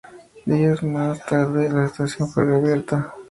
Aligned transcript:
Días 0.47 0.81
más 0.81 1.23
tarde, 1.27 1.69
la 1.69 1.85
estación 1.85 2.27
fue 2.27 2.43
reabierta. 2.43 3.13